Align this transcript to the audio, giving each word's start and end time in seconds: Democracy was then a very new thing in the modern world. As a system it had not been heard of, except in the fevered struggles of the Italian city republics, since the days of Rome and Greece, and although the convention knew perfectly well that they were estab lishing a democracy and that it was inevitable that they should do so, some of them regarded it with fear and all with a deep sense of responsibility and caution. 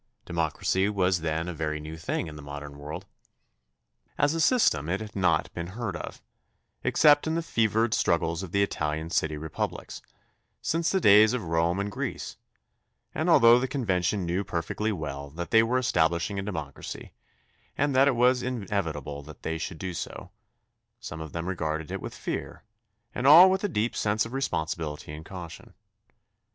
Democracy 0.25 0.89
was 0.89 1.21
then 1.21 1.47
a 1.47 1.53
very 1.53 1.79
new 1.79 1.95
thing 1.95 2.25
in 2.25 2.35
the 2.35 2.41
modern 2.41 2.79
world. 2.79 3.05
As 4.17 4.33
a 4.33 4.41
system 4.41 4.89
it 4.89 4.99
had 4.99 5.15
not 5.15 5.53
been 5.53 5.67
heard 5.77 5.95
of, 5.95 6.23
except 6.83 7.27
in 7.27 7.35
the 7.35 7.43
fevered 7.43 7.93
struggles 7.93 8.41
of 8.41 8.51
the 8.51 8.63
Italian 8.63 9.11
city 9.11 9.37
republics, 9.37 10.01
since 10.59 10.89
the 10.89 10.99
days 10.99 11.33
of 11.33 11.43
Rome 11.43 11.79
and 11.79 11.91
Greece, 11.91 12.37
and 13.13 13.29
although 13.29 13.59
the 13.59 13.67
convention 13.67 14.25
knew 14.25 14.43
perfectly 14.43 14.91
well 14.91 15.29
that 15.29 15.51
they 15.51 15.61
were 15.61 15.77
estab 15.79 16.09
lishing 16.09 16.39
a 16.39 16.41
democracy 16.41 17.13
and 17.77 17.95
that 17.95 18.07
it 18.07 18.15
was 18.15 18.41
inevitable 18.41 19.21
that 19.21 19.43
they 19.43 19.59
should 19.59 19.77
do 19.77 19.93
so, 19.93 20.31
some 20.99 21.21
of 21.21 21.31
them 21.31 21.47
regarded 21.47 21.91
it 21.91 22.01
with 22.01 22.15
fear 22.15 22.63
and 23.13 23.27
all 23.27 23.51
with 23.51 23.63
a 23.63 23.69
deep 23.69 23.95
sense 23.95 24.25
of 24.25 24.33
responsibility 24.33 25.11
and 25.13 25.25
caution. 25.27 25.75